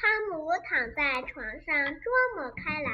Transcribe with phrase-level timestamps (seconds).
[0.00, 2.90] 汤姆躺在床上琢磨开来，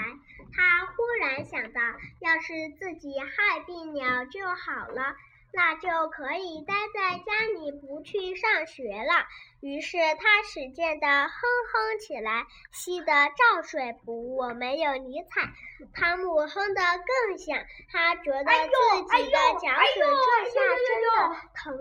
[0.57, 1.81] 他忽然想到，
[2.21, 5.15] 要是自己害病了就好了，
[5.53, 9.27] 那就可以待在家里不去上学了。
[9.61, 15.53] 于是他使劲地哼哼起来，吸得照睡不误，没有理睬。
[15.93, 21.79] 汤姆哼得更响，他觉得自己的脚趾这下真的疼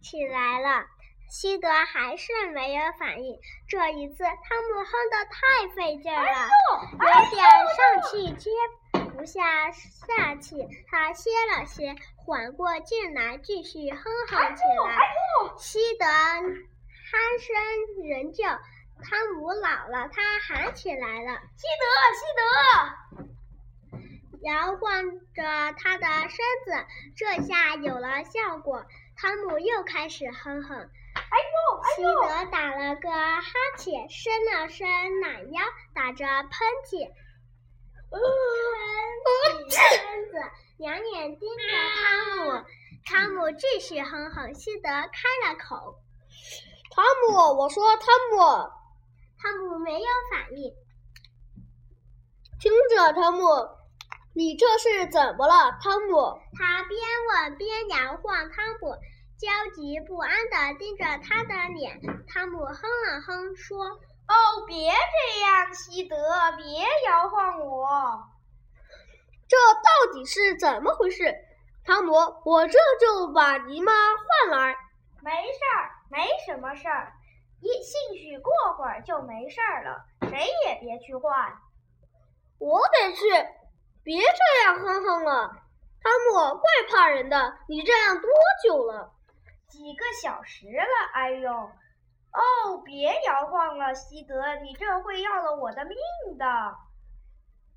[0.00, 0.86] 起来了。
[1.28, 3.38] 西德还是没有反应。
[3.68, 6.48] 这一次，汤姆哼得太费劲了，
[6.92, 7.44] 有点
[7.76, 8.50] 上气接
[9.16, 10.66] 不下下气。
[10.88, 14.98] 他歇了歇，缓过劲来，继续哼哼起来。
[15.58, 17.54] 西德鼾声
[18.08, 18.44] 仍旧。
[19.02, 21.84] 汤姆老了，他喊起来了：“西德，
[22.16, 22.24] 西
[23.20, 23.28] 德！”
[24.40, 28.86] 摇晃着他的身子，这下有了效果。
[29.16, 30.88] 汤姆又开始哼哼。
[31.94, 35.62] 西德打了个哈欠，伸了伸懒腰，
[35.94, 36.50] 打着喷
[36.84, 37.08] 嚏，
[38.10, 38.20] 喷
[39.68, 40.32] 嚏身子，
[40.78, 42.64] 两眼盯着汤姆。
[43.04, 44.54] 汤姆继续哼哼。
[44.54, 46.00] 西德开了口
[46.90, 48.36] ：“汤姆，我说汤姆。”
[49.38, 50.74] 汤姆没有反应。
[52.60, 53.46] 听着，汤姆，
[54.34, 56.38] 你这是怎么了，汤姆？
[56.58, 58.96] 他边问边摇晃汤姆。
[59.38, 63.84] 焦急不安地盯着他的脸，汤姆哼了哼，说
[64.26, 66.16] ：“哦，别这样，西德，
[66.56, 66.64] 别
[67.06, 68.22] 摇晃我。
[69.46, 71.34] 这到底是怎么回事？”
[71.84, 72.14] 汤姆，
[72.46, 74.74] 我这就把姨妈换来。
[75.22, 77.12] 没事儿，没什么事儿，
[77.60, 80.04] 一兴许过会儿就没事儿了。
[80.30, 81.52] 谁也别去换。
[82.58, 83.22] 我得去。
[84.02, 85.48] 别这样哼哼了，
[86.00, 87.58] 汤姆，怪怕人的。
[87.68, 88.30] 你这样多
[88.64, 89.12] 久了？
[89.68, 91.50] 几个小时了，哎呦！
[91.50, 95.96] 哦，别摇晃了，西德，你这会要了我的命
[96.38, 96.44] 的。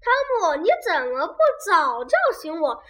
[0.01, 1.37] 汤姆，你怎么不
[1.67, 2.83] 早叫醒我？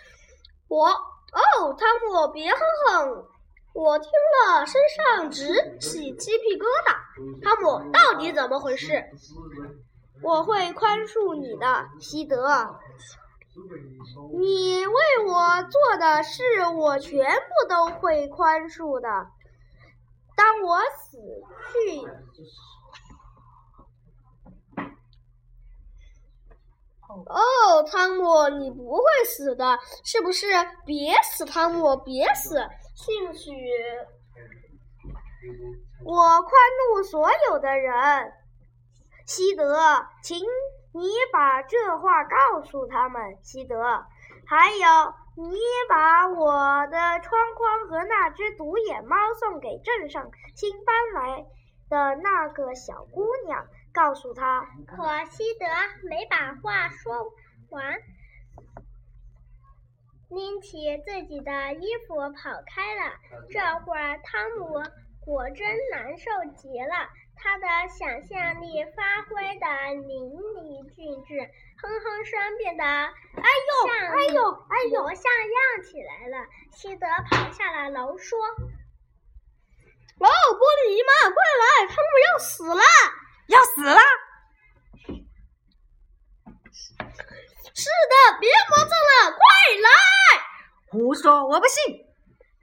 [0.67, 0.87] 我……
[0.87, 3.27] 哦，汤姆，别哼哼，
[3.73, 7.43] 我听了身上直起鸡皮疙瘩。
[7.43, 9.03] 汤姆，到底怎么回事？
[10.21, 12.47] 我会宽恕你的，西德。
[14.37, 14.93] 你为
[15.25, 16.43] 我做的事，
[16.75, 19.07] 我全部都会宽恕的。
[20.35, 21.17] 当我死
[21.73, 22.07] 去，
[27.07, 30.47] 哦，汤姆，你不会死的，是不是？
[30.85, 32.59] 别死，汤姆，别死。
[32.95, 33.51] 兴许
[36.05, 36.51] 我宽
[36.91, 38.33] 恕所有的人。
[39.29, 39.77] 西德，
[40.23, 40.43] 请。
[40.91, 44.03] 你把这话告诉他们，西德。
[44.47, 45.53] 还有，你
[45.87, 51.45] 把我的窗框和那只独眼猫送给镇上新搬来
[51.89, 54.67] 的那个小姑娘，告诉她。
[54.87, 55.67] 可西德
[56.09, 57.31] 没把话说
[57.69, 57.99] 完，
[60.31, 63.13] 拎起自己的衣服跑开了。
[63.51, 64.81] 这会儿，汤姆
[65.23, 67.07] 果真难受极了。
[67.41, 69.65] 他的想象力发挥的
[70.05, 71.39] 淋漓尽致，
[71.81, 76.45] 哼哼声变得哎呦哎呦哎呦像样起来了。
[76.73, 78.37] 西德跑下了楼，说
[80.19, 82.83] ：“哦，玻璃姨妈，快来，汤姆要死了，
[83.47, 83.99] 要死了！”
[87.73, 89.39] 是的，别磨蹭了，快
[89.81, 89.89] 来！
[90.91, 92.08] 胡说，我不信。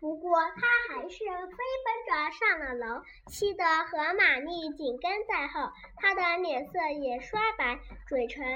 [0.06, 5.68] 不过他还是飞奔着上了楼，西德和玛丽紧跟在后。
[5.96, 8.46] 他的脸色也刷白，嘴唇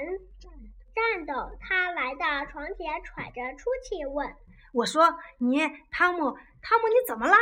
[0.94, 1.50] 颤抖。
[1.58, 4.32] 他来到床前，喘着粗气问
[4.72, 5.58] ：“我说你，
[5.90, 7.34] 汤姆，汤姆，你怎么了？”“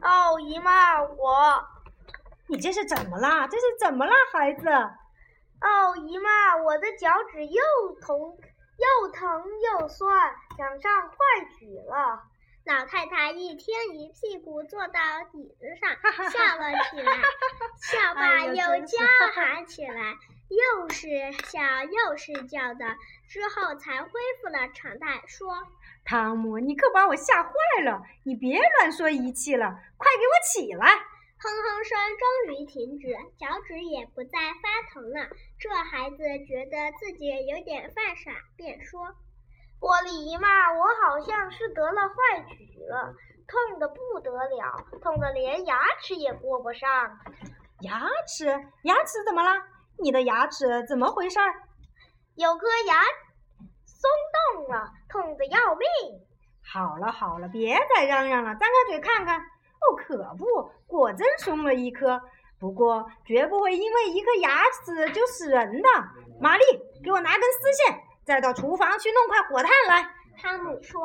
[0.00, 1.62] 哦，姨妈，我……
[2.48, 3.46] 你这是怎么了？
[3.48, 4.66] 这是怎么了，孩子
[5.60, 7.62] ？”“哦，姨妈，我的脚趾又
[8.00, 11.16] 疼又疼又酸，想上快
[11.58, 12.22] 举了。”
[12.66, 15.00] 老太太一听，一屁股坐到
[15.34, 15.88] 椅子上，
[16.30, 17.12] 笑了起来，
[17.78, 18.98] 笑罢又叫
[19.32, 20.16] 喊起来，
[20.50, 21.08] 又是
[21.48, 22.96] 笑又是叫的，
[23.28, 24.10] 之后才恢
[24.42, 25.54] 复了常态，说
[26.04, 27.52] ：“汤姆，你可把我吓坏
[27.84, 28.02] 了！
[28.24, 30.88] 你别乱说一气了，快给我起来！”
[31.38, 35.28] 哼哼声终于停止，脚趾也不再发疼了。
[35.60, 39.14] 这孩子觉得自己有点犯傻，便说。
[39.80, 43.14] 玻璃姨妈，我好像是得了坏疽了，
[43.46, 46.88] 痛得不得了，痛得连牙齿也过不上。
[47.80, 48.46] 牙齿？
[48.82, 49.50] 牙齿怎么了？
[49.98, 51.38] 你的牙齿怎么回事？
[52.36, 53.02] 有颗牙
[53.84, 54.10] 松
[54.54, 55.86] 动了，痛得要命。
[56.64, 59.38] 好了好了，别再嚷嚷了，张开嘴看看。
[59.38, 62.20] 哦，可不，果真松了一颗。
[62.58, 65.88] 不过绝不会因为一颗牙齿就死人的。
[66.40, 66.64] 玛丽，
[67.04, 70.10] 给我拿根丝线，再到厨房去弄块火炭来。
[70.36, 71.00] 汤姆说。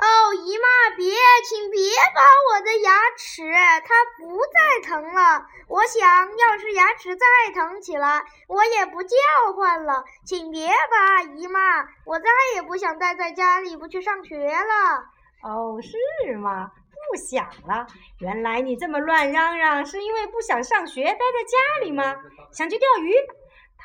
[0.00, 1.12] 哦，姨妈，别，
[1.44, 1.80] 请别
[2.14, 2.20] 拔
[2.52, 3.42] 我的牙齿，
[3.84, 5.46] 它不再疼了。
[5.66, 9.16] 我想要是牙齿再疼起来，我也不叫
[9.56, 10.04] 唤了。
[10.24, 11.60] 请别拔，姨妈，
[12.04, 15.02] 我再也不想待在家里不去上学了。
[15.42, 16.70] 哦，是吗？
[17.10, 17.86] 不想了。
[18.20, 22.14] 原来你这么乱嚷嚷，是因为不想上学，待在家里吗？
[22.52, 23.14] 想去钓鱼？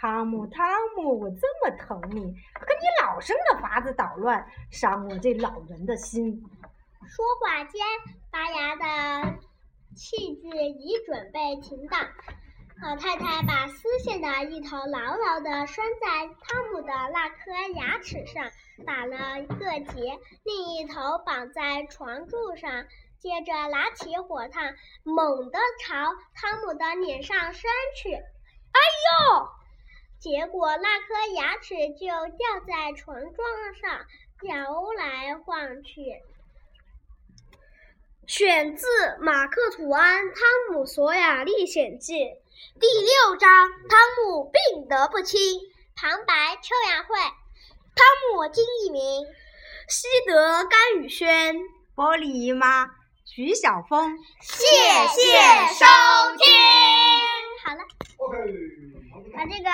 [0.03, 0.67] 汤姆，汤
[0.97, 2.19] 姆，我这么疼你，
[2.53, 6.43] 可你老生的法子捣乱，伤我这老人的心。
[7.07, 7.81] 说话间，
[8.29, 9.37] 拔牙的
[9.95, 12.01] 器具已准备停当。
[12.81, 18.51] 老太太把丝线的一头牢牢地拴在汤姆的那颗牙齿上，
[18.85, 22.83] 打了一个结，另一头绑在床柱上，
[23.19, 25.95] 接着拿起火炭，猛地朝
[26.33, 28.13] 汤姆的脸上扇去。
[28.13, 28.79] 哎
[29.31, 29.62] 呦！
[30.23, 33.35] 结果那颗牙齿就掉在床桩
[33.81, 33.99] 上，
[34.43, 36.01] 摇来晃去。
[38.25, 38.87] 选自
[39.19, 42.13] 《马克·吐安·汤姆·索亚历险记》
[42.79, 45.59] 第六章：汤姆病得不轻。
[45.93, 47.19] 旁白：邱雅慧。
[47.93, 49.25] 汤姆金一鸣。
[49.89, 51.57] 西德甘雨轩。
[51.97, 52.89] 玻璃姨妈
[53.25, 54.17] 徐晓峰。
[54.39, 55.37] 谢谢
[55.73, 55.85] 收
[56.37, 56.49] 听。
[57.65, 57.83] 好了，
[59.35, 59.69] 把这个。